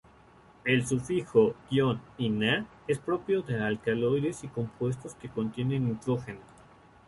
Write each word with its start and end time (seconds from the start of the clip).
El 0.65 0.83
sufijo 0.87 1.53
"-ina" 2.17 2.65
es 2.87 2.97
propio 2.97 3.43
de 3.43 3.63
alcaloides 3.63 4.43
y 4.43 4.47
compuestos 4.47 5.13
que 5.13 5.29
contienen 5.29 5.89
nitrógeno. 5.89 6.39